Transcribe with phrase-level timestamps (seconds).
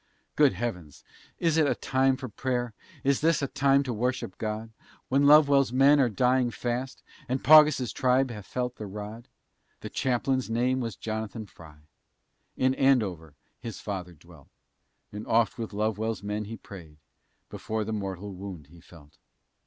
[0.35, 1.03] Good heavens!
[1.37, 2.73] Is this a time for pray'r?
[3.03, 4.71] Is this a time to worship God?
[5.09, 9.27] When Lovewell's men are dying fast, And Paugus' tribe hath felt the rod?
[9.81, 11.85] The Chaplain's name was Jonathan Frye;
[12.57, 14.49] In Andover his father dwelt,
[15.11, 16.97] And oft with Lovewell's men he'd prayed,
[17.51, 19.19] Before the mortal wound he felt.